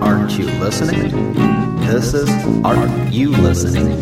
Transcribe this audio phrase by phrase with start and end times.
[0.00, 1.12] Aren't you listening?
[1.86, 2.28] This is
[2.64, 3.94] Aren't You Listening?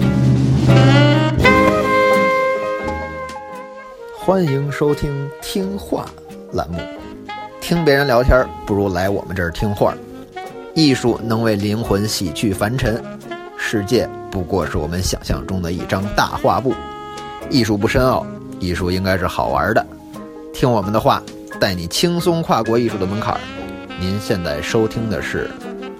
[4.17, 6.07] 欢迎收听《听话》
[6.57, 6.79] 栏目，
[7.61, 9.95] 听别人聊天不如来我们这儿听话。
[10.75, 13.03] 艺术能为灵魂洗去凡尘，
[13.59, 16.75] 世界不过是我们想象中的一张大画布。
[17.51, 18.27] 艺术不深奥，
[18.59, 19.87] 艺术应该是好玩的。
[20.55, 21.23] 听我们的话，
[21.61, 23.39] 带你轻松跨过艺术的门槛。
[24.01, 25.51] 您现在收听的是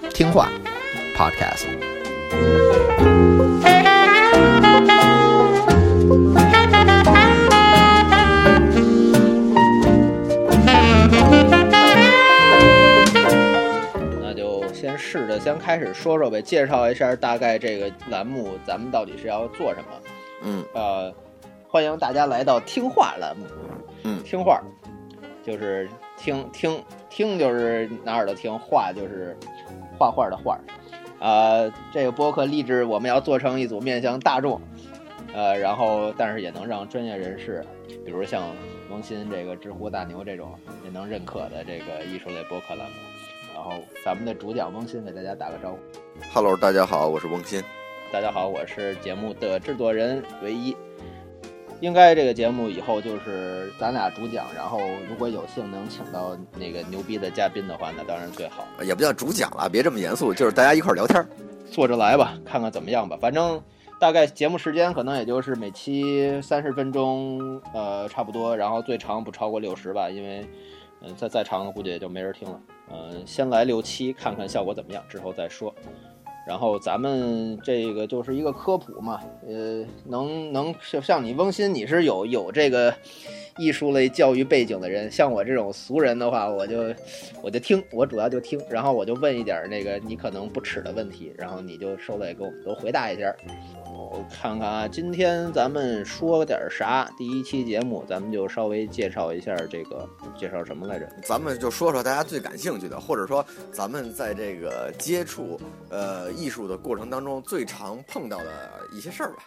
[0.11, 0.49] 《听话》
[1.17, 2.72] Podcast。
[15.13, 20.01] 试着先开始说说呗，介绍一下大概这个栏目咱们到底是要做什么。
[20.41, 21.13] 嗯呃，
[21.67, 23.45] 欢迎大家来到听话栏目。
[24.05, 24.59] 嗯听话
[25.43, 29.37] 就是听听听，就是哪儿的听，画就是
[29.99, 30.59] 画画的画。
[31.19, 34.59] 呃，这个播客立志我们要做成一组面向大众，
[35.31, 37.63] 呃，然后但是也能让专业人士，
[38.03, 38.45] 比如像
[38.89, 43.12] 萌新这个知乎大牛这种也能认可的这个艺术类播客栏目。
[43.63, 45.77] 然后咱们的主讲翁鑫给大家打个招呼。
[46.33, 47.63] ，Hello，大家好，我是翁鑫。
[48.11, 50.75] 大家好，我是节目的制作人唯一。
[51.79, 58.67] 应该这个节目以后就是咱俩主讲，然后如果有幸能请到那个牛逼的嘉宾的话，那当然最好。
[58.81, 61.25] 也不叫主讲了，别这么严肃，就是大家一块儿聊天儿。
[61.71, 63.17] 坐着来吧，看看怎么样吧。
[63.21, 63.63] 反正
[64.03, 68.53] 大概节目时间可能也就是每期三十分钟，呃，差不多。
[68.53, 70.45] 然后最长不超过六十吧，因为
[71.03, 72.59] 嗯、再再长估计也就没人听了。
[72.91, 75.73] 嗯、先来六期看看效果怎么样，之后再说。
[76.45, 82.93] 然后咱们这个就是一个科普嘛，呃，能能像像你翁鑫，你是有有这个
[83.57, 86.93] 艺术类教育背景的人，像我这种俗人的话，我就
[87.41, 93.33] 我就听，我主要就听，然后我就问一点那个你可能不耻的问题，然后你就收来给我们都回答一下。
[94.11, 97.09] 我看看啊，今天咱们说点儿啥？
[97.17, 101.07] 第一期节目咱们就稍微介绍一下这个，介绍什么来着？
[101.23, 105.59] 咱们就说说大家最感兴趣的，或者说咱们在这个接触
[105.89, 109.43] 呃艺术的过程当中最常碰到的一些事儿吧。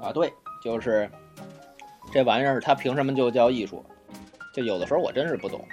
[0.00, 0.32] 啊，对，
[0.62, 1.10] 就是
[2.12, 3.84] 这玩意儿，它凭什么就叫艺术？
[4.54, 5.64] 就有的时候我真是不懂。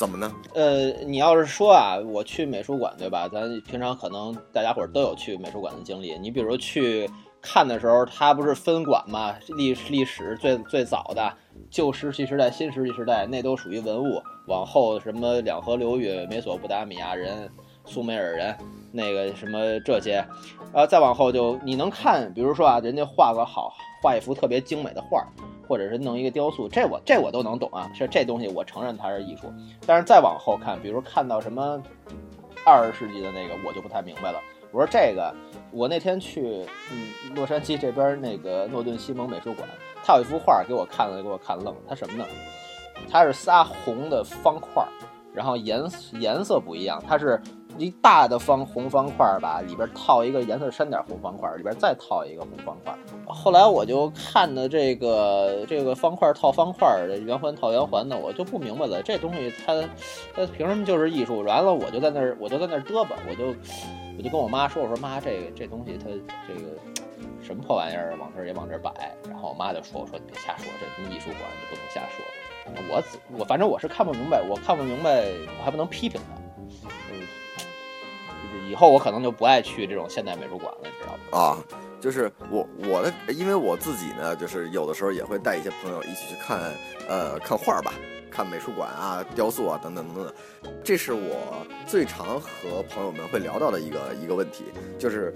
[0.00, 0.32] 怎么呢？
[0.54, 3.28] 呃，你要是说啊，我去美术馆，对吧？
[3.28, 6.18] 咱平常可能大家伙儿都有去美术馆的经历。
[6.18, 7.06] 你比如去
[7.42, 9.36] 看的时候，它不是分馆嘛？
[9.48, 11.30] 历历史最最早的
[11.70, 14.22] 旧石器时代、新石器时代，那都属于文物。
[14.46, 17.46] 往后什么两河流域、美索不达米亚人、
[17.84, 18.56] 苏美尔人，
[18.90, 20.24] 那个什么这些，
[20.72, 25.26] 啊，再往后就你能看，比如说啊，人家画个好，画一幅特别精美的画儿，
[25.70, 29.42] 或者是弄一个雕塑，这我这我都能懂啊，这这东西我承认它是艺术。
[29.86, 31.80] 但是再往后看，比如看到什么
[32.66, 34.40] 二十世纪的那个，我就不太明白了。
[34.72, 35.32] 我说这个，
[35.70, 39.68] 我那天去嗯洛杉矶这边那个诺顿西蒙美术馆，
[40.02, 41.80] 他有一幅画给我看了，给我看愣了。
[41.88, 42.24] 他什么呢？
[43.08, 44.84] 它是仨红的方块，
[45.32, 45.80] 然后颜
[46.14, 47.40] 颜色不一样，它是
[47.78, 52.98] 一大的方红方块儿吧，里边套一个颜色深点儿红方块儿，里边再套一个红方块儿。
[53.32, 59.82] 后来我就看的这个这个方块套方块儿的圆环套圆环的，我就不明白了，这东西它
[60.34, 61.42] 它凭什么就是艺术？
[61.42, 63.54] 完了我就在那儿我就在那儿嘚吧，我就
[64.18, 66.10] 我就跟我妈说，我说妈，这个这东西它
[66.46, 66.76] 这个
[67.42, 68.92] 什么破玩意儿，往这儿也往这儿摆。
[69.28, 72.24] 然后我妈就说，我说你别瞎说，这什么艺术馆你不能瞎说。
[72.88, 73.02] 我
[73.38, 75.24] 我反正我是看不明白，我看不明白，
[75.58, 76.40] 我还不能批评他。
[77.10, 77.26] 嗯，
[78.68, 81.38] 以后我可能就不爱去这种现代美术馆了，你知道吗？
[81.38, 81.58] 啊，
[82.00, 86.72] 就是我我的，因为我自己呢，就是有的时候也会带一些朋友一起去看
[87.08, 87.92] 呃看画吧，
[88.30, 90.34] 看美术馆啊、雕塑啊等等等等。
[90.84, 94.64] 这是我最常和朋友们会聊到的一个一个问题，
[94.98, 95.34] 就是。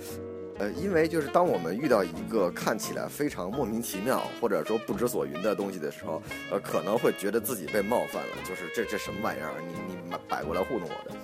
[0.57, 9.51] 呃，因为就是当我们遇到一个看起来非常莫名其妙或者说不知所云的东西的时候，呃，可能会觉得自己被冒犯了，就是这这什么玩意儿？
[9.67, 11.17] 你你摆过来糊弄我的？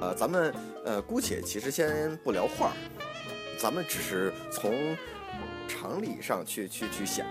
[0.00, 0.54] 呃，咱们
[0.84, 2.76] 呃姑且其实先不聊画儿，
[3.58, 4.96] 咱们只是从
[5.68, 7.26] 常理上去去去想，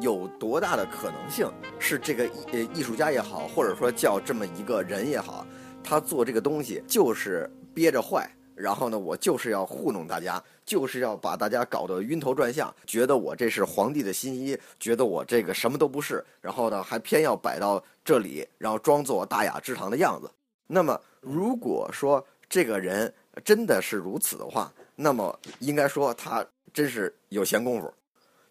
[0.00, 5.46] 有多大的可能性是这个艺呃艺术家也好，或者说叫这么一个人也好，
[5.82, 8.28] 他做这个东西就是憋着坏。
[8.56, 20.30] 然后呢，我就是要糊弄大家，就是要把大家搞得晕头转向，觉得我这是皇帝的新衣，觉得我这个什么都不是，然后呢，还偏要摆到这里，然后装作大雅之堂的样子。
[20.68, 23.12] 那么，如果说这个人
[23.44, 27.92] 真的是如此的话，那么应该说他真是有闲工夫。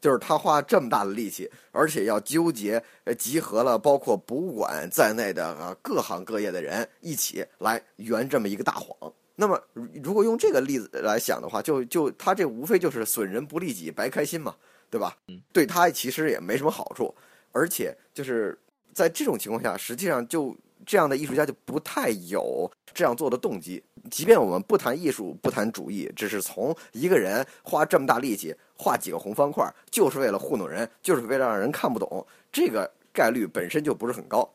[0.01, 8.93] 就是他花这么大的力气，而且要纠结，呃，集合了包括博物馆在内的啊各行各业的人一起来圆这么一个大谎。
[9.33, 9.57] 那么，
[10.03, 14.53] 如果用这个例子来想的话，就就他这无非就是损人不利己，白开心嘛，
[14.89, 15.17] 对吧？
[15.53, 17.15] 对他其实也没什么好处，
[17.53, 18.59] 而且就是
[18.93, 20.53] 在这种情况下，实际上就。
[20.85, 23.83] 这样的艺术家就不太有这样做的动机。
[24.11, 34.47] 即便我们不谈艺术，不谈主义，只是从一个人花这么大力气画几个红方块，就是为了糊弄人，就是为了让人看不懂，这个概率本身就不是很高。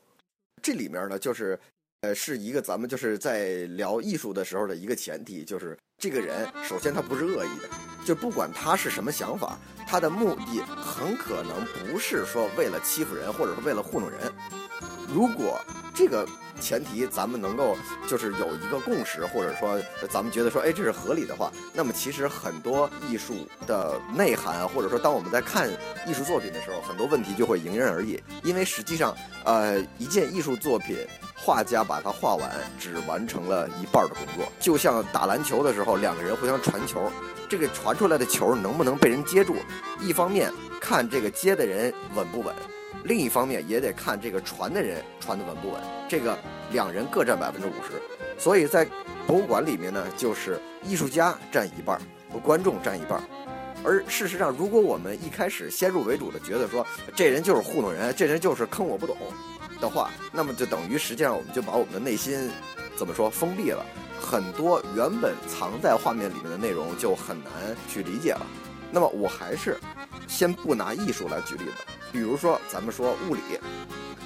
[0.61, 1.59] 这里面呢，就是
[2.01, 7.69] 呃，是一个咱们就是在聊艺术的时候的一个前提，就是这个人首先他不是恶意的，
[8.05, 14.19] 就不管他是什么想法，他的目的很可能不是说为了欺负人，或者是为了糊弄人。
[15.07, 15.59] 如果
[15.99, 16.25] 这个
[16.61, 17.75] 前提咱们能够
[18.07, 19.77] 就是有一个共识，或者说
[20.09, 25.69] 咱们觉得说，哎，这是合理的话，那么其实很多艺术的内涵，或者说当我们在看
[26.07, 28.23] 艺术作品的时候，很多问题就会迎刃而解。
[28.43, 29.13] 因为实际上，
[29.43, 31.05] 呃，一件艺术作品，
[31.35, 32.49] 画家把它画完，
[32.79, 34.49] 只完成了一半的工作。
[34.57, 37.11] 就像打篮球的时候，两个人互相传球，
[37.49, 39.57] 这个传出来的球能不能被人接住，
[39.99, 40.49] 一方面
[40.79, 42.55] 看这个接的人稳不稳。
[43.03, 46.37] 另一方面也得看这个传的人传的稳不稳，这个
[46.71, 48.01] 两人各占百分之五十，
[48.37, 48.85] 所以在
[49.25, 51.99] 博物馆里面呢，就是艺术家占一半，
[52.43, 53.21] 观众占一半。
[53.81, 59.15] 而事实上，如果我们一开始先入为主的觉得说这人就是糊弄人，这人就是坑我不懂
[59.79, 62.51] 的话，那么就等于实际上我们就把我们的内心
[62.97, 63.85] 怎么说封闭了，
[64.19, 67.53] 很多原本藏在画面里面的内容就很难
[67.87, 68.45] 去理解了。
[68.91, 69.79] 那么我还是
[70.27, 71.71] 先不拿艺术来举例子。
[72.11, 73.41] 比如说，咱们说物理，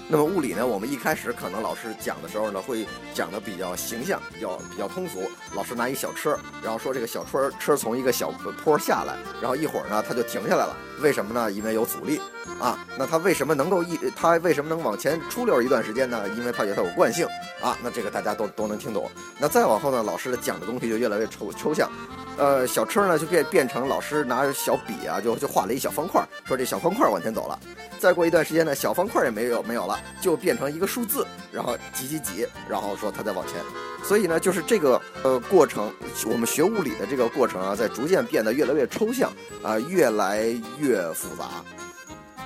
[0.08, 5.30] 那么物理呢，我们一开始可能老师讲的时候呢，会讲的比较形象，比较比较通俗。
[5.56, 8.32] 老师拿一小车，然后说这个小车车从一个小
[8.64, 10.76] 坡下来，然后一会儿呢，它就停下来了。
[11.02, 11.52] 为什么呢？
[11.52, 12.22] 因为有阻力
[12.60, 12.80] 啊。
[12.98, 14.00] 那它为什么能够一？
[14.16, 16.28] 它为什么能往前出溜一段时间呢？
[16.38, 17.26] 因为它有它有惯性
[17.62, 17.78] 啊。
[17.84, 19.10] 那这个大家都都能听懂。
[19.40, 21.90] 那再往后呢，老师的讲的东西就越来越抽抽象。
[22.36, 27.60] 呃，小车呢就变变成老师拿小笔啊，就就画了一小方块，说这小方块往前走了。
[28.00, 33.56] 再过一段时间呢，小方块也没有没有了，就变成一个数字，然后几几几，然后说它在往前。
[34.04, 35.94] 所以呢，就是这个呃过程，
[36.26, 39.32] 我们学物理的这个过程啊，在逐渐变得越来越抽象
[39.62, 40.48] 啊，越来
[40.80, 41.46] 越复杂。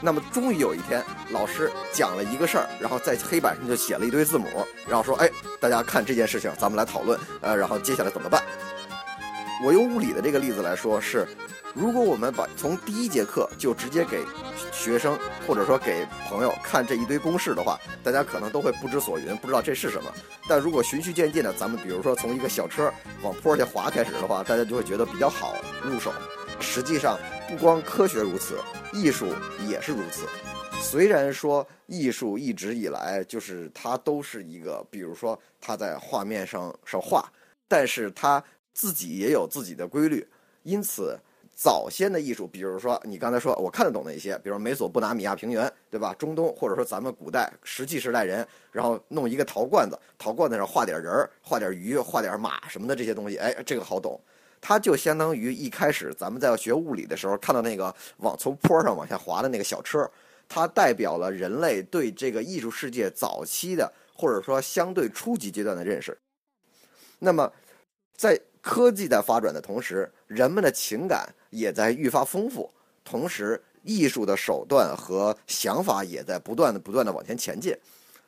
[0.02, 4.46] 那么终于有一天，老师讲了一个事儿，然后在黑板上就写了一堆字母，
[4.88, 5.30] 然后说：“哎，
[5.60, 8.42] 大家看这件事情，咱们来讨论，呃，然后接下来怎么办？”
[9.66, 11.28] 我用物理的这个例子来说，是
[11.74, 14.24] 如果我们把从第一节课就直接给
[14.72, 15.18] 学生
[15.48, 20.12] 或者说给朋友看这一堆公式的话，大家可能都会不知所云，不知道这是什么。
[20.48, 22.94] 但如果循序渐进的，咱们比如说从一个小车
[23.24, 26.14] 往坡下滑开始的话，大家就会觉得比较好入手。
[26.60, 27.18] 实际上，
[27.48, 28.60] 不光科学如此，
[28.94, 29.28] 艺术
[29.68, 30.28] 也是如此。
[30.82, 37.32] 虽然说艺术一直以来就是它都是一个，比如说它在画面上上画，
[37.68, 38.44] 但是它。
[38.80, 40.24] 自己也有自己的规律，
[40.62, 41.20] 因此
[41.56, 46.14] 早先的艺术，比如说你刚才说我看得懂的一些，比如美索不达米亚平原，对吧？
[46.14, 54.22] 中东或者说咱们古代石器时代人，然后弄一个陶罐子，陶罐子上画点人儿，画点鱼，画点马什么的这些东西，哎，这个好懂。
[54.60, 60.10] 它就相当于一开始咱们在学物理的时候看到那个往从坡上往下滑的那个小车，
[60.50, 66.18] 它代表了人类对这个艺术世界早期的或者说相对初级阶段的认识。
[67.20, 67.52] 那么
[68.16, 72.70] 在科技在发展的同时，人们的情感也在愈发丰富，
[73.04, 77.74] 同时艺术的手段和想法也在不断的、不断的往前前进。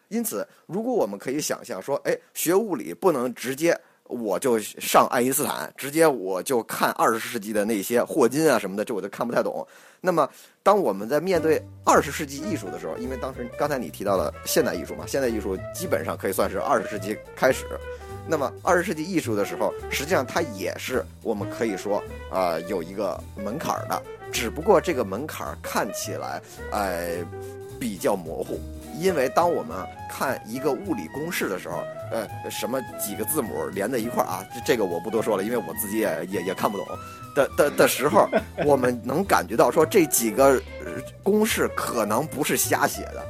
[0.08, 3.80] 因此，如果我们可以想象说，哎，学物理不能直接
[4.10, 9.66] 我就上爱因斯坦，直接我就看二十世纪的那些霍金啊什么的，这我就看不太懂。
[10.02, 10.28] 那么，
[10.64, 17.66] 当我们在面对二十世纪艺术的时候，因为当时刚才你提到了现代艺术嘛，现代艺术基本上可以算是二十世纪开始。
[18.28, 22.02] 那么，二十世纪艺术的时候，实际上它也是我们可以说
[22.32, 24.02] 啊有一个门槛的，
[24.32, 27.18] 只不过这个门槛看起来哎
[27.80, 28.60] 比较模糊，
[29.00, 29.78] 因为当我们
[30.10, 36.86] 看一个物理公式的时候，呃，什么几个字母连在一块儿啊，这这个我不多说了，因为我自己也也也看不懂
[37.36, 38.28] 的的的时候，
[38.66, 40.62] 我们能感觉到说这几个
[41.24, 43.26] 公式可能不是瞎写的。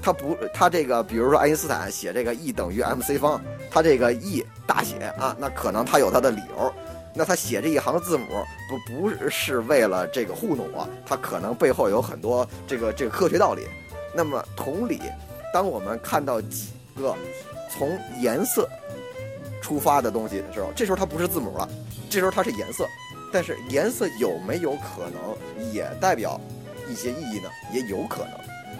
[0.00, 6.72] 他不，他这个，比如说爱因斯坦写这个 E 等于 mc 方，他这个 E 大写啊，那可能他有他的理由。
[7.14, 8.26] 那他写这一行字母，
[8.68, 13.66] 不不是为了这个糊弄我，他可能背后有很多这个这个科学道理。
[14.14, 15.00] 那么同理，
[15.52, 17.14] 当我们看到几个
[17.70, 18.68] 从颜色。
[19.60, 21.68] 出发的东西的时候，这时候它不是字母了，
[22.08, 22.88] 这时候它是颜色。
[23.30, 26.40] 但是颜色有没有可能也代表
[26.88, 27.50] 一些意义呢？
[27.70, 28.30] 也有可能。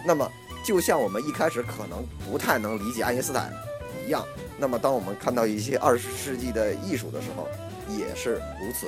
[0.07, 0.27] 那么
[0.65, 3.53] 就像我们一开始可能不太能理解爱因斯坦
[4.07, 4.25] 一样，
[4.57, 7.47] 那么当我们看到一些二十世纪的艺术的时候，
[7.95, 8.87] 也是如此。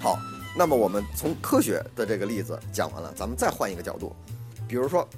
[0.00, 0.18] 好，
[0.56, 4.16] 那么我们从科学的这个例子讲完了，咱们再换一个角度，
[4.66, 5.08] 比如说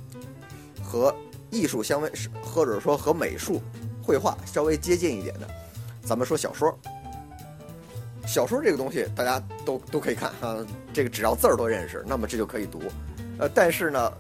[0.82, 1.14] 和
[1.50, 2.12] 艺术相微，
[2.42, 3.62] 或者说和美术、
[4.02, 5.48] 绘画稍微接近一点的，
[6.02, 6.76] 咱们说小说。
[8.26, 10.58] 小说这个东西大家都都可以看啊，
[10.92, 12.82] 这个只要字儿都认识，那么这就可以读。
[13.38, 14.12] 呃，但是呢，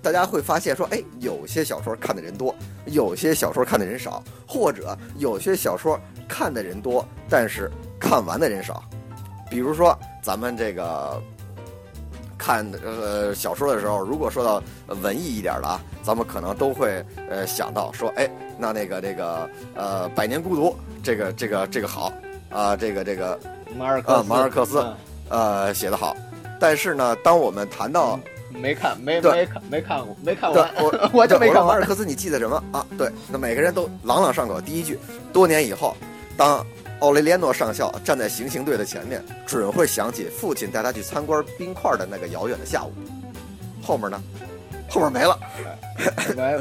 [0.00, 2.54] 大家会发现说，哎，有些小说看的人多，
[2.86, 8.82] 有些小说看的人少，或者有些小说看的人多，但是看完的人少。
[9.50, 11.22] 比如说咱们这个
[12.50, 14.60] 看呃小说的时候，如果说到
[15.02, 18.28] 文艺一点的啊，咱们可能都会呃想到说，哎，
[18.58, 22.12] 那那个那个呃《百年孤独》这个这个这个好。
[22.50, 23.38] 啊，这个这个
[23.78, 24.84] 马尔克马尔克斯，
[25.28, 26.16] 呃，写的好。
[26.58, 28.18] 但是呢，当我们谈到
[28.50, 32.84] 没看没没看没看过没看过，我 我就没看马尔克斯，你记得什么啊？
[32.98, 34.60] 对，那每个人都朗朗上口。
[34.60, 34.98] 第一句，
[35.32, 35.94] 多年以后，
[36.40, 36.64] 当
[37.00, 42.90] 奥雷连诺上校站在行刑队的前面，准会想起父亲带他去参观冰块的那个遥远的下午。
[43.82, 44.18] 后面呢？
[44.88, 45.38] 后面没了，
[46.34, 46.56] 没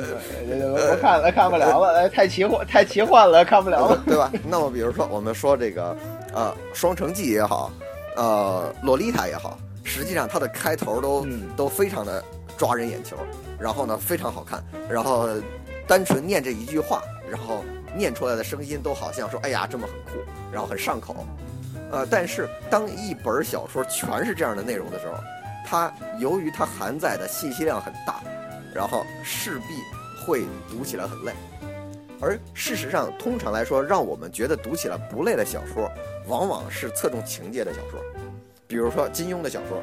[0.54, 4.30] 没，我看了看不了了， 太奇幻太奇幻了，看不了了， 对吧？
[4.44, 5.96] 那么比如说我们说这个，
[6.34, 7.72] 呃，《双城记》也好，
[8.18, 12.22] 呃，《洛丽塔》也好，实际上它的开头都都非常的
[12.58, 13.16] 抓人眼球，
[13.58, 15.30] 然后呢非常好看，然后
[15.88, 17.64] 单纯念这一句话，然后
[17.96, 20.20] 念出来的声音都好像说，哎呀，这么很酷，
[20.52, 21.26] 然后很上口，
[21.92, 25.14] 呃，但是当一本小说全是这样的内容的时候。
[25.66, 28.24] 它由于它含载的信息量很大，
[28.74, 29.76] 然后势必
[30.26, 31.32] 会读起来很累。
[32.20, 35.88] 而事实上，通常来说，让我们觉得读起来不累的小说，
[36.26, 38.00] 往往是侧重情节的小说。
[38.68, 39.80] 比如说金庸的小说，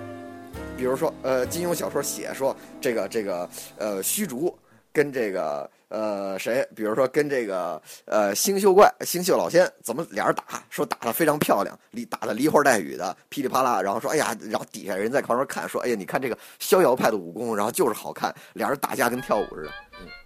[0.76, 4.58] 比如说呃，金庸小说写说这个这个呃虚竹
[4.92, 5.70] 跟这个。
[5.88, 6.66] 呃，谁？
[6.74, 10.62] 比如说跟这个呃星宿怪、星宿老仙怎么俩人打？
[10.68, 13.80] 说打的非常漂亮，离打的梨花带雨的，噼里啪啦。
[13.80, 19.70] 然后说，哎呀，然后底下人在旁边看，说，哎呀，你看这个逍遥派的武功，然后就是好看，俩人打架跟跳舞似的。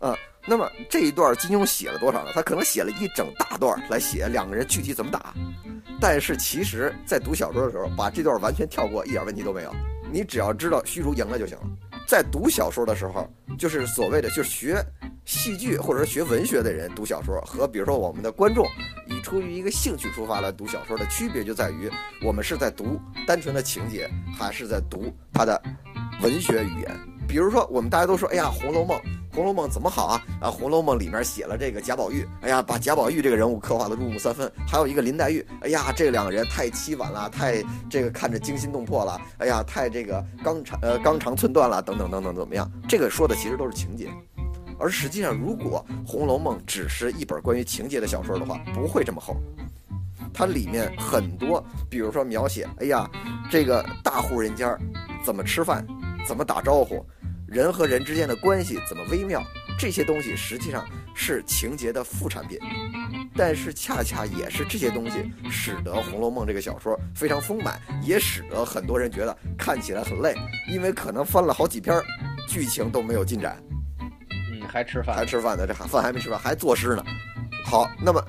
[0.01, 2.31] 嗯，那么这一段金庸写了多少呢？
[2.33, 5.35] 他可能写了一整大段来写两个人具体怎么打。
[6.01, 9.75] 但是其实，在读小说的时候，把这段完全跳过，一点问题都没有。
[10.11, 11.65] 你只要知道虚竹赢了就行了。
[12.07, 14.83] 在读小说的时候，就是所谓的就是学。
[15.31, 18.67] 戏剧或者学文学的人读小说，和比如说我们的观众
[19.07, 21.89] 以出于一个兴趣出发来读小说的区别就在于，
[22.21, 25.63] 我们是在读单纯的情节，还是在读它的
[26.21, 26.91] 文学语言。
[27.29, 28.99] 比如说，我们大家都说，哎呀，《红楼梦》，
[29.33, 30.21] 《红楼梦》怎么好啊？
[30.41, 34.51] 啊，《红楼梦》里面写了这个贾宝玉，哎呀，把贾宝玉这个人物刻画的入木三分。
[34.67, 42.69] 还有一个林黛玉，哎呀，这两个人太凄婉了，太这个看着惊心动魄了，哎呀，太这个纲长呃纲长寸断了，等等等等，怎么样？
[42.89, 44.11] 这个说的其实都是情节。
[44.81, 49.37] 而实际上，如果《红楼梦》只是一本关于情节的小说的话，不会这么厚。
[50.33, 53.09] 它里面很多，比如说描写，哎呀，
[53.51, 54.77] 这个大户人家
[55.25, 55.87] 怎么吃饭，
[56.27, 57.05] 怎么打招呼，
[57.47, 59.43] 人和人之间的关系怎么微妙，
[59.79, 62.59] 这些东西实际上是情节的副产品。
[63.37, 70.35] 但是恰恰也是这些东西，使得《红楼梦》这个小说非常丰满，也使得很多人觉得看起来很累，
[70.69, 72.01] 因为可能翻了好几篇，
[72.49, 73.63] 剧情都没有进展。
[74.71, 75.67] 还吃饭，还吃饭呢？
[75.67, 77.05] 这饭还没吃饭，还作诗呢。
[77.65, 78.25] 好，那么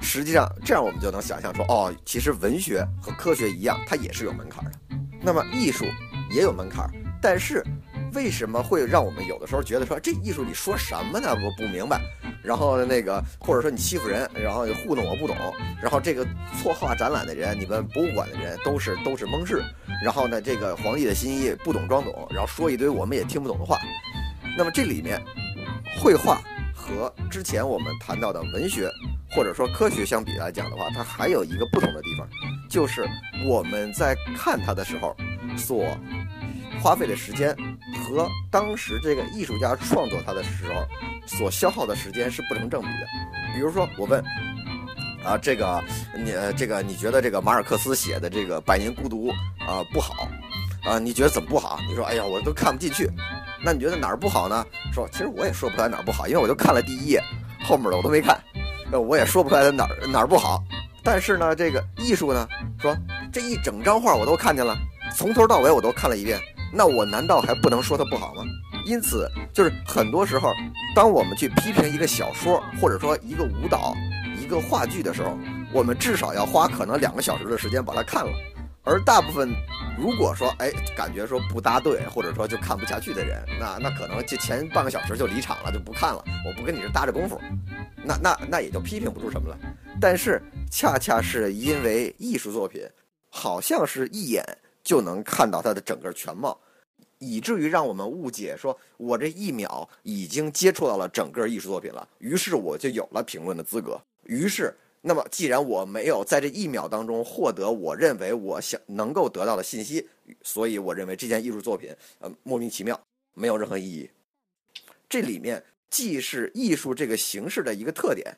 [0.00, 4.70] 实际上这样我们就能想象出，哦，其实文学和科学一样，它也是有门槛的。
[5.20, 5.84] 那么艺术
[6.30, 6.88] 也有门槛，
[7.20, 7.64] 但是
[8.14, 11.28] 为什么会让我们有的时候觉得说这艺术你说什么呢？
[11.44, 12.00] 我不明白。
[12.42, 15.36] 然后那个或者说你欺负人，然后糊弄我不懂。
[15.80, 16.26] 然后这个
[16.60, 19.62] 错画展览的人，你们博物馆的人都是都是蒙氏。
[20.02, 23.78] 然后呢，这个皇帝的心意不懂装懂，然后说一堆我们也听不懂的话。
[24.58, 25.22] 那么这里面。
[25.98, 26.40] 绘画
[26.74, 28.90] 和之前我们谈到的文学
[29.30, 32.28] 或者说科学相比来讲的话，它还有一个不同的地方，
[32.68, 33.08] 就是
[33.46, 35.16] 我们在看它的时候
[35.56, 35.86] 所
[36.82, 37.56] 花费的时间
[37.96, 40.86] 和当时这个艺术家创作它的时候
[41.26, 43.06] 所消耗的时间是不成正比的。
[43.54, 44.22] 比如说，我问
[45.24, 45.82] 啊，这个
[46.16, 49.28] 你这个你觉得这个马尔克斯写的这个《百年孤独》
[49.64, 50.26] 啊不好
[50.82, 50.98] 啊？
[50.98, 51.78] 你觉得怎么不好？
[51.88, 53.08] 你说，哎呀，我都看不进去。
[53.64, 54.64] 那你觉得哪儿不好呢？
[54.92, 57.22] 说，其实我也说不出来哪儿不好，因为我就看了第一页，
[57.64, 58.38] 后面的我都没看，
[58.90, 60.62] 呃，我也说不出来哪儿哪儿不好。
[61.04, 62.46] 但是呢，这个艺术呢，
[62.80, 62.96] 说
[63.32, 64.76] 这一整张画我都看见了，
[65.16, 66.40] 从头到尾我都看了一遍，
[66.72, 68.42] 那我难道还不能说它不好吗？
[68.84, 70.52] 因此，就是很多时候，
[70.94, 73.94] 当我们去批评一个小说，或者说一个舞蹈。
[74.38, 75.38] 一个话剧的时候，
[75.72, 78.32] 我们至少要花可能两个小时的时间把它看了。
[78.82, 79.54] 而大部分，
[80.02, 86.24] 如果说哎感觉说不搭对，或者说就看不下去的人，那那可能就前半个小时就离场了，就不看了。
[86.44, 87.40] 我不跟你这搭着功夫，
[88.02, 89.56] 那那那也就批评不出什么来。
[90.00, 92.84] 但是恰恰是因为艺术作品，
[93.28, 94.44] 好像是一眼
[94.82, 96.58] 就能看到它的整个全貌，
[97.20, 104.00] 以至于让我们误解说，我这一秒已经接触到了整个艺术作品了，于是我就有了评论的资格。
[104.24, 104.76] 于是。
[105.04, 110.08] 那么，既然我没有在这一秒当中获得我认为我想能够得到的信息，
[110.44, 112.98] 所以我认为这件艺术作品呃莫名其妙，
[113.34, 114.08] 没有任何意义。
[115.08, 118.32] 这里面既是艺术这个形式的一个特点，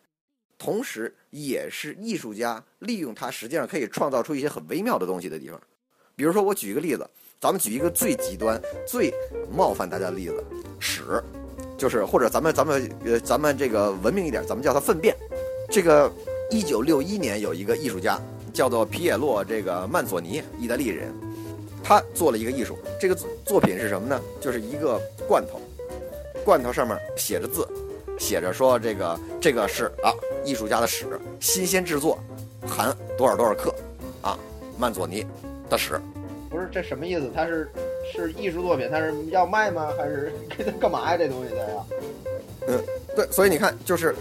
[0.57, 5.61] 同时也是艺术家利用它实际上可以创造出一些很微妙的东西的地方。
[6.17, 7.07] 比如说，我举一个例子，
[7.39, 9.13] 咱们举一个最极端、最
[9.55, 10.43] 冒犯大家的例子，
[10.81, 11.23] 屎，
[11.77, 15.15] 就是或者咱们咱们呃咱们这个文明一点，咱们叫它粪便，
[15.71, 16.11] 这个。
[16.55, 18.17] 一九六一年，有一个艺术家
[18.53, 21.13] 叫做皮耶洛这个曼佐尼，意大利人，
[21.83, 22.79] 他做了一个艺术。
[23.01, 24.21] 这个作品是什么呢？
[24.41, 25.61] 就是一个罐头，
[26.45, 27.67] 罐头上面写着字，
[28.21, 32.17] 写着说这个这个是啊艺术家的屎，新鲜制作，
[32.65, 33.75] 含多少多少克，
[34.23, 34.39] 啊
[34.79, 35.27] 曼佐尼
[35.69, 36.01] 的屎。
[36.49, 37.33] 不是这什么意思？
[37.35, 37.69] 他是
[38.13, 39.89] 是艺术作品，他是要卖吗？
[39.99, 40.33] 还是
[40.79, 41.17] 干嘛呀？
[41.17, 41.85] 这东西的呀？
[42.69, 42.81] 嗯，
[43.17, 44.15] 对，所以你看就是。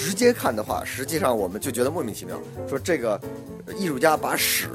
[0.00, 2.40] 直接看的话，实际上我们就觉得莫名其妙。
[2.66, 3.20] 说这个
[3.76, 4.66] 艺术家把屎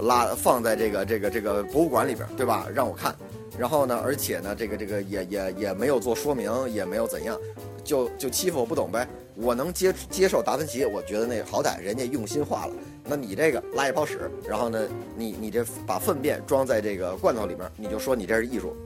[0.00, 2.66] 拉放在这个这个这个博物馆里边，对吧？
[2.74, 3.14] 让我看，
[3.56, 7.38] 然后呢，而且呢，这个这个也也也没有做说明，也没有怎样，
[7.84, 9.06] 就就欺负我不懂呗。
[9.36, 12.74] 我能接接受达芬奇，我觉得那好歹人家用心画了。
[13.04, 18.76] 那你这个拉一泡屎，然后呢，你你这把粪便装在这个罐头里边，你就说你这是艺术，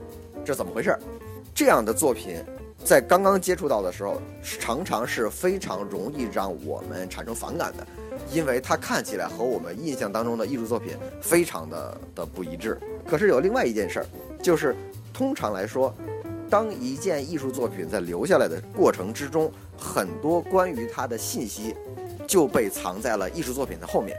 [0.45, 0.95] 这怎么回事？
[1.55, 2.37] 这样的作品。
[2.87, 7.85] 在刚刚接触到的时候，常常是非常容易让我们产生反感的，
[8.31, 12.79] 因为它看起来和我们印象当中的艺术作品非常的的不一致。
[13.05, 14.05] 可是有另外一件事儿，
[14.41, 14.73] 就是
[15.13, 15.93] 通常来说，
[16.49, 21.75] 当一件艺术作品在留下来的过程之中，很多关于它的信息
[22.25, 24.17] 就被藏在了艺术作品的后面。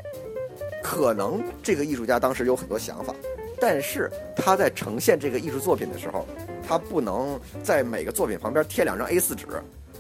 [0.83, 3.15] 可能这个艺术家当时有很多想法，
[3.61, 6.27] 但是他在呈现这个艺术作品的时候。
[6.69, 9.47] 他不能在每个作品旁边贴两张 A 四纸，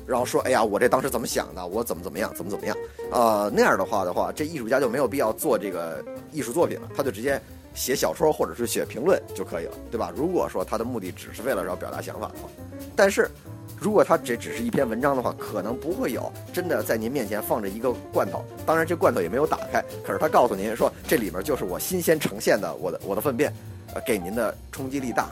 [0.06, 1.66] 然后说：“哎呀，我这当时怎么想的？
[1.66, 2.76] 我怎么怎么样，怎么怎么样？”
[3.10, 7.40] 啊，那样的话的话，这艺术家就没有必要做这个艺术作品了，他就直接
[7.72, 10.12] 写小说或者是写评论就可以了，对吧？
[10.14, 12.50] 如果说他的目的只是为了要表达想法的话，
[12.94, 13.30] 但是
[13.80, 23.52] 如果他这只是一篇文章的话，可能不会有真的在您面前放着一个罐头，当然这罐头也没有打开，可是他告诉您说这里面就是我新鲜呈现的我的我的粪便，
[23.94, 25.28] 呃，给您的冲击力大。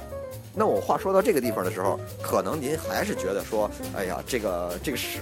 [0.58, 5.20] 那我话说到这个地方的时候，可能您还是觉得说，哎呀，这个这个屎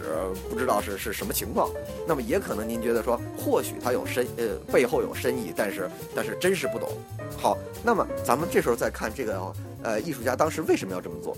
[0.48, 1.68] 不知道是是什么情况。
[2.06, 6.88] 那么也可能您觉得说，或许它有深呃背后有深意，但是但是真是不懂。
[7.36, 11.36] 好，那么咱们这时候再看这个呃艺术家当时为什么要这么做？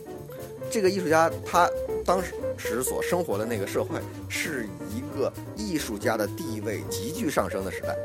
[0.71, 1.71] 这个艺术家他
[2.05, 2.23] 当
[2.57, 3.99] 时所生活的那个社会
[4.29, 7.97] 是一个艺术家的地位急剧上升的时代。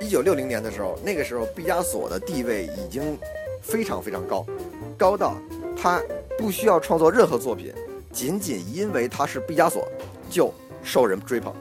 [0.00, 3.18] 一九六零年的时候，那个时候毕加索的地位已经
[3.62, 4.44] 非常非常高。
[4.96, 5.36] 高到
[5.76, 6.00] 他
[6.36, 7.72] 不需要创作任何作品，
[8.12, 9.88] 仅仅因为他是毕加索，
[10.30, 10.52] 就
[10.82, 11.54] 受人追捧。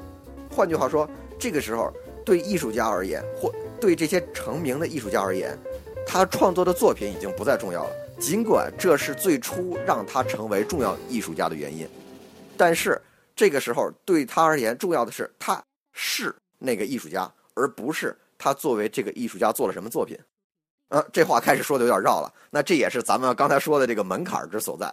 [0.50, 1.92] 换句话说，这个时候
[2.26, 5.58] 对艺术家而言，或对这些成名的艺术家而言，
[6.06, 7.90] 他创作的作品已经不再重要了。
[8.20, 11.88] 尽管这是最初让他成为重要艺术家的原因，
[12.58, 13.00] 但是
[13.36, 20.18] 这个时候对他而言，重要的是他是那个艺术家，而不是他作为这个艺术家做了什么作品。
[20.90, 22.34] 呃，这话开始说的有点绕了。
[22.50, 24.92] 那这也是咱们刚才说的这个门槛之所在。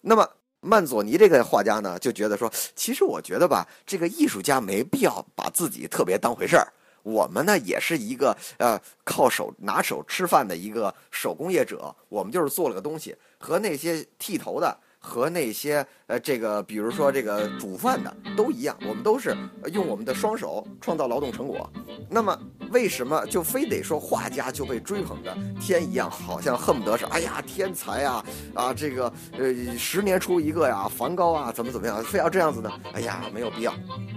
[0.00, 0.28] 那么
[0.60, 6.72] 曼佐尼这个画家呢，就觉得说，其实我觉得吧，这个艺术家没必要把自己特别当回事儿。
[7.04, 14.76] 我们呢，也是一个呃靠手拿手吃饭的一个手工业者，我们就是做了个东西，和那些剃头的。
[15.06, 19.36] 和那些呃，这个比如说这个煮饭的都一样，我们都是
[19.70, 21.70] 用我们的双手创造劳动成果。
[22.08, 22.34] 那么
[22.70, 32.72] 为什么就非得说画家就被追捧的天一样，好像恨不得是哎呀天才啊啊这个呃十年出一个呀，梵高啊怎么怎么样，非要这样子呢？
[32.94, 33.74] 哎呀没有必要。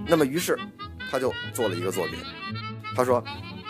[0.07, 0.57] 那么于是
[1.11, 2.15] 他就做了一个作品，
[2.97, 3.23] 他说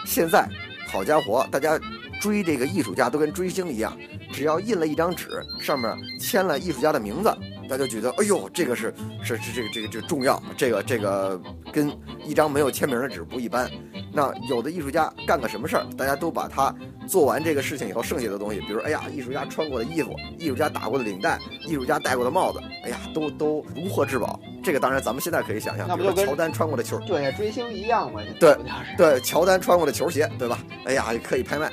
[0.06, 0.48] 现在
[0.88, 1.78] 好家伙，大家
[2.22, 3.96] 追这个艺术家都跟追星一样。
[4.32, 5.28] 只要印了一张纸，
[5.60, 7.36] 上面签了艺术家的名字，
[7.68, 11.42] 大家觉得，哎呦，这个是是是这个这个这个重要，这个这个
[11.74, 11.92] 跟
[12.24, 13.70] 一张没有签名的纸不一般。
[14.14, 16.74] 那有的艺术家干个什么事儿，大家都把他
[17.06, 24.40] 做完这个事情以后剩下的东西，比如，哎呀，艺术家穿过的衣服，艺术家打过的领带，艺术家戴过的帽子，哎呀，都都如获至宝。
[24.68, 28.54] 这个当然咱们现在可以想象，那不就跟比如说乔丹穿过的球，对追星一样嘛，对
[28.98, 30.60] 对，乔丹穿过的球鞋，对吧？
[30.84, 31.72] 哎呀，可以拍卖。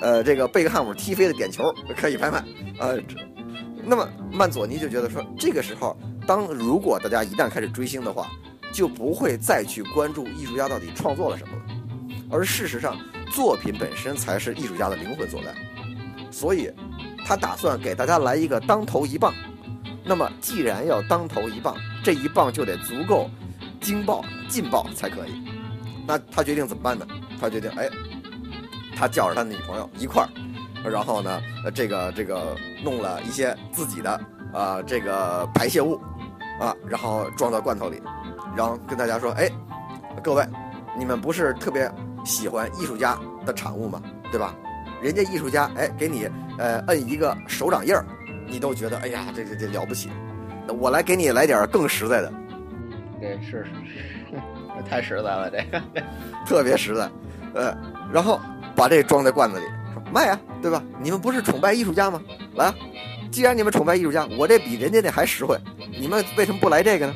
[0.00, 2.44] 呃，这个贝克汉姆踢飞的点球可以拍卖。
[2.78, 3.16] 呃，这
[3.84, 8.30] 那么曼佐尼就觉得说，这个时候，当如果大家一旦开始追星的话，
[8.72, 11.62] 就不会再去关注艺术家到底创作了什么了，
[12.30, 12.96] 而事实上，
[13.32, 15.52] 作品本身才是艺术家的灵魂所在。
[16.30, 16.70] 所以，
[17.26, 19.34] 他打算给大家来一个当头一棒。
[20.04, 23.28] 那么，既然要当头一棒，这一棒就得足够
[23.80, 25.42] 惊爆、劲爆才可以。
[26.06, 27.06] 那他决定怎么办呢？
[27.40, 27.88] 他决定，哎，
[28.96, 31.40] 他叫着他女朋友一块儿，然后呢，
[31.74, 34.20] 这个这个弄了一些自己的
[34.52, 36.00] 啊、这个排泄物
[36.60, 38.02] 啊，然后装到罐头里，
[38.56, 39.48] 然后跟大家说，哎，
[40.22, 40.44] 各位，
[40.98, 41.90] 你们不是特别
[42.24, 44.02] 喜欢艺术家的产物吗？
[44.32, 44.54] 对吧？
[45.00, 48.04] 人家艺术家，哎，给你呃摁一个手掌印儿，
[48.48, 50.10] 你都觉得哎呀，这这这了不起。
[50.70, 52.32] 那我来给你来点儿更实在的，
[53.20, 53.70] 这是是
[54.76, 55.82] 这 太实在了，这个
[56.46, 57.10] 特别实在，
[57.54, 57.76] 呃，
[58.12, 58.40] 然后
[58.76, 60.80] 把这装在罐子里，说卖啊，对吧？
[61.00, 62.22] 你们不是崇拜艺术家吗？
[62.54, 62.74] 来啊，
[63.32, 65.58] 既然你们崇拜艺术家，我这比人家那还实惠，
[65.98, 67.14] 你们为什么不来这个呢？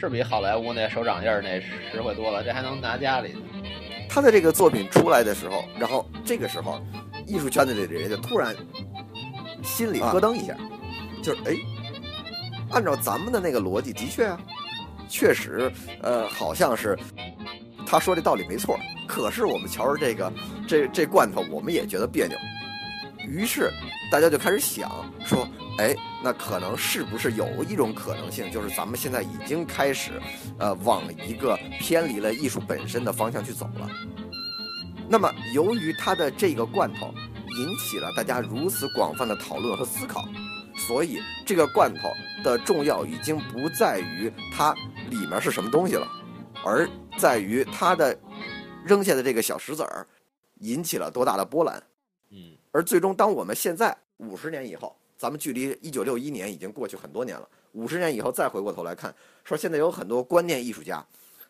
[0.00, 3.40] 是比好莱坞那手掌印儿那实惠多了，这还能拿家里呢。
[4.08, 6.80] 他的这个作品出来的时候，然后这个时候，
[7.26, 8.54] 艺术圈子里的人就突然
[9.62, 10.56] 心里咯噔一下，
[11.22, 11.54] 就是哎，
[12.72, 14.40] 按照咱们的那个逻辑，的确啊，
[15.08, 15.70] 确实，
[16.02, 16.98] 呃，好像是
[17.86, 18.78] 他说这道理没错。
[19.06, 20.32] 可是我们瞧着这个
[20.66, 22.36] 这这罐头，我们也觉得别扭。
[23.28, 23.70] 于是
[24.10, 24.90] 大家就开始想
[25.24, 25.46] 说，
[25.78, 30.20] 哎，那可能是不是有一种可能性，就是咱们现在已经开始，
[30.58, 33.88] 呃，往一个偏离了艺术本身的方向去走了。
[35.08, 37.12] 那么，由于他的这个罐头
[37.58, 40.24] 引起了大家如此广泛的讨论和思考，
[40.86, 42.10] 所以这个罐头
[42.42, 44.74] 的重要已经不在于它
[45.10, 46.06] 里面是什么东西了，
[46.64, 48.18] 而在于它的
[48.84, 50.06] 扔下的这个小石子儿
[50.58, 51.82] 引起了多大的波澜。
[52.30, 59.14] 嗯，而最终，当我们现在五十年以后，咱们距离一九六一年已经过去很多年了，五十年以后再回过头来看，
[59.44, 61.04] 说现在有很多观念艺术家，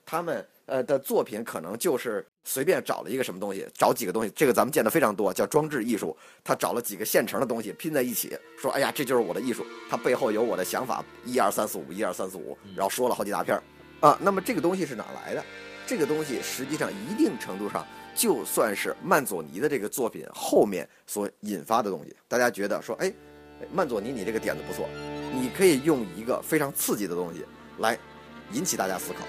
[0.04, 6.16] 他们呃的作品可能就是随便找了一个什么东西，找几个东西，这个咱们见的非常多，叫装置艺术。
[6.42, 13.62] 他找了几个现成的东西拼在一起，说哎呀，这就是我的艺术，他背后有我的想法，一二三四五，一二三四五，然后说了好几大片儿
[14.00, 14.18] 啊。
[14.20, 15.44] 那么这个东西是哪来的？
[15.86, 17.86] 这个东西实际上一定程度上。
[18.14, 23.10] 就算是曼佐尼的这个作品后面所引发的东西，大家觉得说，哎，
[23.72, 24.86] 曼佐尼你这个点子不错，
[25.32, 27.42] 你可以用一个非常刺激的东西
[27.78, 27.98] 来
[28.52, 29.20] 引起大家思考。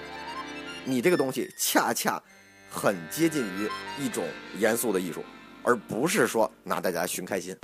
[0.85, 2.21] 你这个东西恰恰
[2.69, 3.69] 很接近于
[3.99, 4.23] 一种
[4.57, 5.23] 严肃的艺术，
[5.63, 7.55] 而不是说拿大家寻开心。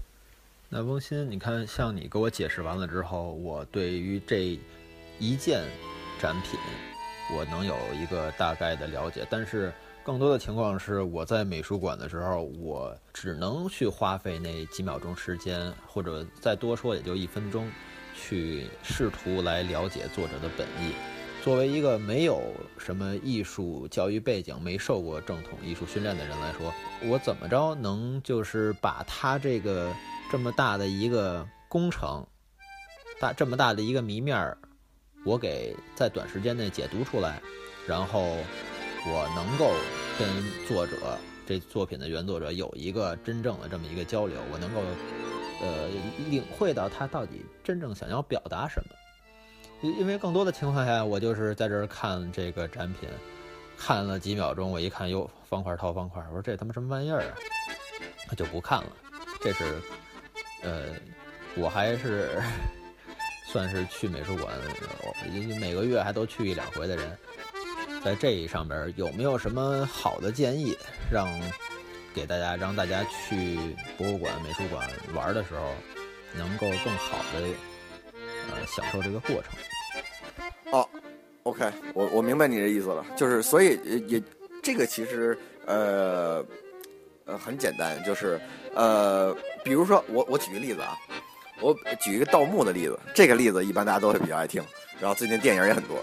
[0.67, 4.59] 那翁鑫，你看，像你给我解释完了之后，我对于这
[5.19, 5.63] 一件
[6.21, 6.59] 展品，
[7.35, 9.73] 我能有一个大概的了解，但是。
[10.01, 17.69] 更多的情况是，我在美术馆的时候，我只能去花费那几秒钟时间，或者再多说也就一分钟，
[18.15, 20.93] 去试图来了解作者的本意。
[21.49, 22.43] 作为一个没有
[22.77, 26.71] 什么艺术教育背景、没受过正统艺术训练的人来说，
[27.09, 29.91] 我怎么着能就是把他这个
[30.29, 32.23] 这么大的一个工程，
[33.19, 34.55] 大这么大的一个谜面儿，
[35.25, 37.41] 我给在短时间内解读出来，
[37.87, 38.37] 然后。
[39.07, 39.71] 我能够
[40.19, 40.27] 跟
[40.67, 44.81] 作者这作品的原作者有一个真正的这么一个交流，我能够
[45.61, 45.87] 呃
[46.29, 48.95] 领会到他到底真正想要表达什么。
[49.81, 53.07] 因因为更多的情况下，我就是在这儿看这个展品，
[53.77, 57.33] 看了几秒钟，我一看哟，方块套方块，我说这他妈什么玩意儿啊？
[58.27, 58.89] 他就不看了。
[59.41, 59.81] 这是
[60.63, 60.87] 呃，
[61.55, 62.41] 我还是
[63.47, 64.53] 算是去美术馆，
[65.33, 67.17] 因为每个月还都去一两回的人。
[68.03, 70.77] 在这一上边有没有什么好的建议，
[71.11, 71.27] 让
[72.13, 73.57] 给大家让大家去
[73.97, 75.73] 博物馆、美术馆玩的时候，
[76.37, 77.47] 能够更好的
[78.49, 79.51] 呃享受这个过程？
[80.71, 80.87] 哦
[81.43, 84.21] ，OK，我我明白你的意思了，就是所以也
[84.61, 86.45] 这个其实呃
[87.25, 88.39] 呃很简单，就是
[88.73, 90.97] 呃比如说我我举个例子啊，
[91.59, 94.63] 我举一个盗墓的例子，这个例子一般大家都会比较爱听，
[94.99, 95.97] 然后最近电影也很多。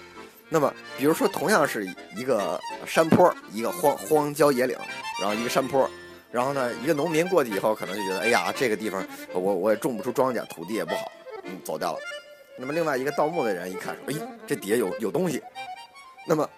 [0.48, 4.78] 那么，比如说，同样是一个山坡，一个荒荒郊野岭，
[5.20, 5.90] 然后一个山坡，
[6.30, 11.10] 然后呢，一个农民过去以后，可能就觉得，哎呀，这个地方我我也种不出庄稼，土地也不好，
[11.42, 11.98] 嗯，走掉了。
[12.58, 15.42] 那么，另外一个盗墓的人一看，说，哎，这底下有有东西。
[16.26, 16.48] 那么，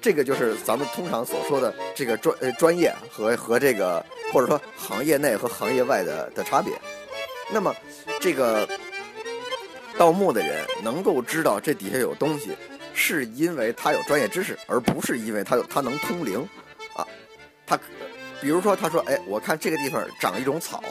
[0.00, 6.72] 这个就是咱们通常所说的这个专呃专业和和这个或者说行业内和行业外的的差别。
[7.52, 7.74] 那么，
[8.20, 8.68] 这个
[9.96, 12.50] 盗墓的人能够知道这底下有东西，
[12.92, 16.46] 是因为他有专业知识，而不是因为他有他能通灵
[16.94, 17.06] 啊。
[17.64, 17.78] 他
[18.40, 20.82] 比如说他说，哎，我看这个地方长一种草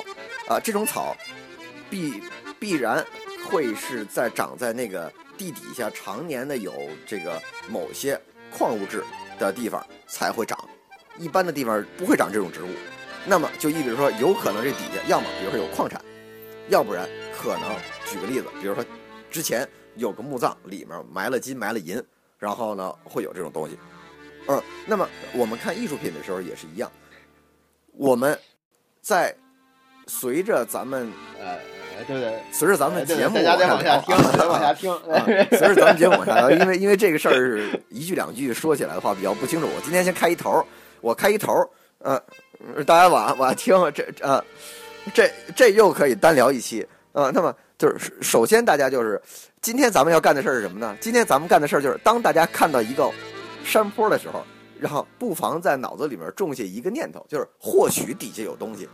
[0.47, 1.15] 啊，这种草
[1.89, 2.23] 必
[2.57, 3.05] 必然
[3.55, 6.73] 会是在长在那个地底下常年的有
[7.07, 8.19] 这个某些
[8.51, 9.01] 矿物质
[9.39, 10.59] 的地方才会长，
[11.17, 12.67] 一般的地方不会长这种植物。
[13.25, 16.03] 那么就意味着说，有可能这底下要么比如说有矿产，
[16.67, 17.73] 要不然可能
[18.05, 18.83] 举个例子，比如说
[19.31, 19.65] 之前
[19.95, 22.03] 有个墓葬里面埋了金埋了银，
[22.37, 23.79] 然后呢会有这种东西。
[24.49, 26.91] 嗯，那么我们看艺术品的时候也是一样，
[27.93, 28.37] 我们
[28.99, 29.33] 在
[30.07, 31.57] 随着咱们呃，
[32.07, 34.93] 对对，随着咱们节目大家再往下听，再往下听，
[35.57, 40.65] 随着咱们节目往下聊，因为因为这个事儿一句两句说起来的话比较不清楚，我今天先开一头，
[41.01, 41.53] 我开一头，
[41.99, 42.21] 呃。
[42.87, 44.43] 大家往往听这啊，
[45.13, 47.29] 这这又可以单聊一期啊。
[47.31, 49.21] 那么就是首先大家就是
[49.61, 50.97] 今天咱们要干的事儿是什么呢？
[51.01, 53.11] 今天咱们干的事儿就是当大家看到一个
[53.63, 54.41] 山坡的时候，
[54.79, 58.87] 然后不妨在脑子里面种下一个念头，就是或许底下有东西。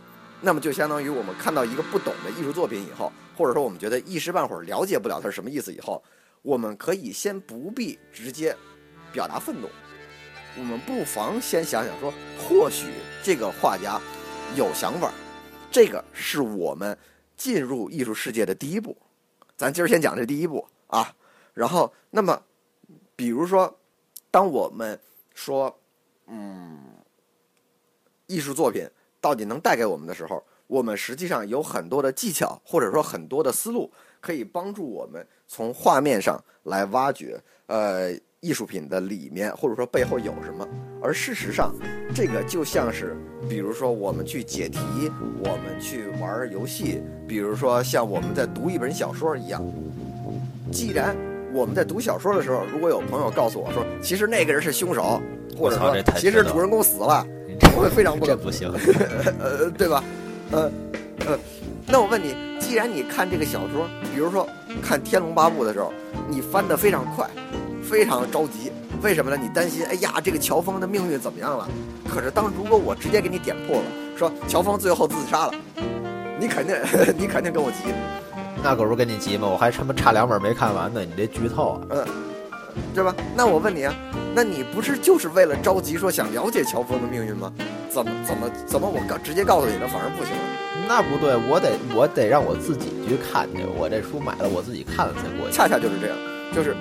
[0.44, 6.02] 那么就相当于我们看到一个不懂的艺术作品以后，或者说我们觉得一时半会儿了解不了它是什么意思以后，
[6.42, 8.56] 我们可以先不必直接
[9.12, 9.68] 表达愤怒。
[10.58, 12.88] 我们不妨先想想，说或许
[13.22, 14.00] 这个画家
[14.56, 15.12] 有想法，
[15.70, 16.98] 这个是我们
[17.36, 18.96] 进入艺术世界的第一步。
[19.56, 21.14] 咱今儿先讲这第一步啊，
[21.54, 22.42] 然后那么，
[23.14, 23.78] 比如说，
[24.30, 25.00] 当我们
[25.34, 25.78] 说，
[26.26, 26.82] 嗯，
[28.26, 28.88] 艺术作品
[29.22, 38.12] 到底能带给我们的时候，我们实际上有很多的技巧，或者说很多的思路，可以帮助我们从画面上来挖掘，呃。
[38.44, 40.66] 艺术品的里面，或者说背后有什么？
[41.00, 41.72] 而事实上，
[42.12, 43.16] 这个就像是，
[43.48, 44.80] 比如说我们去解题，
[45.44, 49.64] 我们去玩游戏，比如说像我们在读一本小说一样。
[50.72, 51.16] 既然
[51.52, 55.22] 我们在读小说的时候，如果有朋友告诉我说，其实那个人是凶手，
[55.56, 57.41] 或者说其实主人公死了，我
[57.80, 58.72] 会非常不这不行，
[59.40, 60.02] 呃，对吧？
[60.50, 60.70] 呃
[61.26, 61.38] 呃，
[61.86, 64.48] 那我问你，既然你看这个小说，比如说
[64.82, 65.92] 看《天龙八部》的时候，
[66.28, 67.28] 你翻得非常快。
[67.82, 69.36] 非常着急，为什么呢？
[69.36, 71.68] 你担心，哎呀，这个乔峰的命运怎么样了？
[72.08, 73.84] 可是当如果我直接给你点破了，
[74.16, 75.52] 说乔峰最后自杀了，
[76.40, 76.74] 你肯定
[77.18, 77.78] 你肯定跟我急，
[78.62, 79.46] 那可不是跟你急吗？
[79.46, 82.06] 我还他妈差两本没看完呢，你这剧透啊，嗯，
[82.94, 83.14] 对吧？
[83.36, 83.94] 那我问你啊，
[84.34, 87.52] 那你不是就是为了着急说想了解乔峰的命运吗？
[87.88, 90.42] 怎么怎么怎么我告直接告诉你了，反而不行了？
[90.88, 95.52] 那不对，我得我得让我自己去看去，我这书买了我自己看了才过去。
[95.54, 96.16] 恰恰就是这样，
[96.54, 96.74] 就是。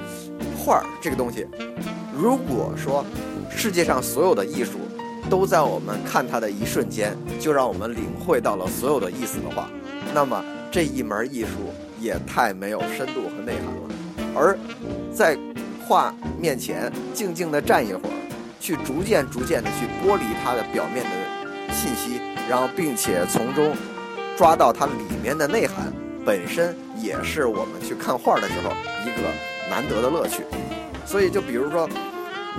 [0.63, 1.47] 画儿这个东西，
[2.15, 3.03] 如果说
[3.49, 4.73] 世界上所有的艺术
[5.27, 9.67] 都在我们看它的一瞬间就让我们领会到了所有的意思的话，
[10.13, 14.35] 那么这一门艺术也太没有深度和内涵了。
[14.35, 14.57] 而
[15.11, 15.35] 在
[15.87, 18.15] 画面前静静地站一会儿，
[18.59, 23.75] 去逐渐逐渐地去剥离它的表面的信息，然后并且从中
[24.37, 24.91] 抓到它里
[25.21, 25.91] 面的内涵，
[26.25, 28.71] 本身也是我们去看画的时候
[29.05, 29.27] 一个。
[29.69, 30.43] 难得的乐趣，
[31.05, 31.87] 所以就比如说，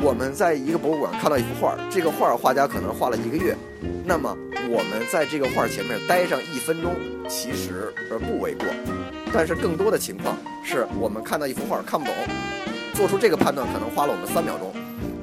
[0.00, 3.54] 我们在一个博物馆看到一幅画，这个画画家可能画了一个月，
[4.02, 4.34] 那么
[4.70, 6.96] 我们在这个画前面待上一分钟，
[7.28, 8.66] 其实而不为过。
[9.30, 12.14] 但是更多的情况是我们看到一幅画看不懂，
[12.94, 14.72] 做出这个判断可能花了我们三秒钟，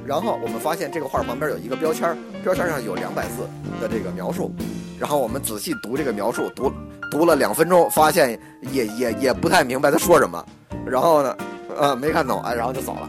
[0.06, 3.48] 然后我们发现这个画旁边有一个标签，标签上有两百字
[3.80, 4.52] 的这个描述，
[4.98, 6.72] 然后我们仔细读这个描述，读
[7.10, 8.38] 读了两分钟，发现
[8.72, 10.44] 也也也不太明白他说什么，
[10.86, 11.36] 然后呢？
[11.78, 13.08] 呃，没看懂，哎，然后就走了。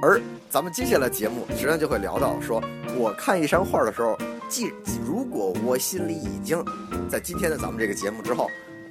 [0.00, 2.62] 而咱们接下来节目实际上就会聊到，说
[2.96, 4.16] 我看一张画的时候，
[4.48, 4.72] 既
[5.04, 6.64] 如果我心里已经
[7.10, 8.48] 在今天的咱们这个节目之后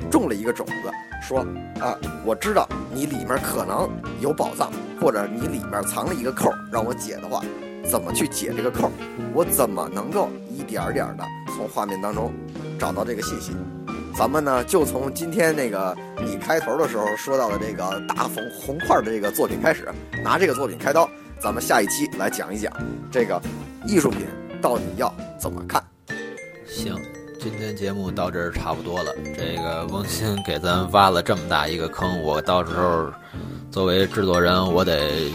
[0.10, 1.40] 种了一个种子，说
[1.80, 3.90] 啊，我知道你里面可能
[4.20, 7.42] 有宝藏，或者你里面藏了一个扣让我解的话，
[7.90, 8.92] 怎么去解这个扣？
[9.34, 11.24] 我怎么能够一点点的
[11.56, 12.32] 从画面当中
[12.80, 13.54] 找到这个信息？
[14.16, 19.92] 咱们呢，就从今天那个你开头的时候说到的这个大红红块的这个作品开始，
[20.24, 21.10] 拿这个作品开刀。
[21.40, 22.72] 咱们下一期来讲一讲
[23.12, 23.42] 这个
[23.86, 24.28] 艺术品
[24.62, 25.84] 到底要怎么看。
[26.66, 26.96] 行，
[27.44, 29.12] 今天节目到这儿差不多了。
[29.36, 33.12] 这个翁鑫给咱挖了这么大一个坑，我到时候
[33.70, 35.30] 作为制作人，我得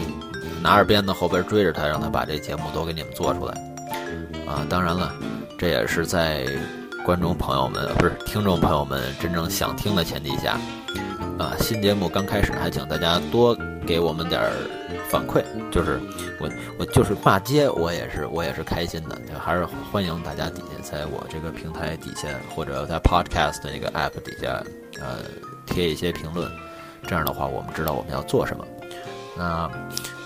[0.59, 3.53] 拿着鞭子后边追着他，让他把这节目都给你们做出来。
[4.47, 5.13] 啊，当然了，
[5.55, 6.47] 这也是在。
[7.05, 10.59] 观众朋友们，不是听众朋友们，真正想听的前提下，
[11.39, 14.51] 啊，新节目刚开始，还请大家多给我们点儿
[15.09, 15.43] 反馈。
[15.71, 15.99] 就是
[16.39, 19.17] 我，我就是骂街，我也是，我也是开心的。
[19.39, 24.63] 还是欢迎大家底下在我这个平台底下，或者在 Podcast 那个 App 底下，
[24.99, 25.19] 呃，
[25.65, 26.49] 贴一些评论。
[27.07, 28.65] 这样的话，我们知道我们要做什么。
[29.37, 29.69] 那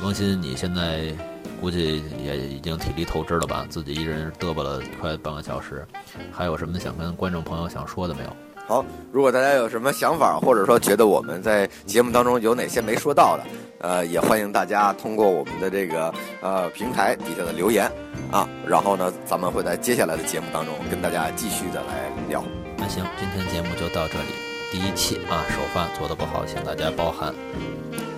[0.01, 1.13] 王鑫，你现在
[1.61, 3.65] 估计也已经体力透支了吧？
[3.69, 5.85] 自己一人嘚啵了快半个小时，
[6.31, 8.35] 还有什么想跟观众朋友想说的没有？
[8.65, 13.43] 好，如果大家有什么想法，或者说觉得我们在节目当中有哪些没说到的，
[13.83, 17.85] 呃，也欢迎大家通过我们的这个呃平台底下的留言
[18.31, 22.41] 啊，然后呢，咱们会在接下来的节目当中跟大家继续的来聊。
[22.77, 24.29] 那行，今天节目就到这里，
[24.71, 27.33] 第一期啊，首发做的不好，请大家包涵。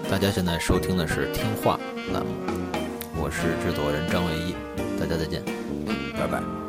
[0.07, 1.79] 大家现在收听的是听话
[2.13, 2.31] 栏目，
[3.19, 4.53] 我是制作人张唯一，
[4.99, 5.41] 大家再见。
[5.87, 6.64] 嗯，拜拜。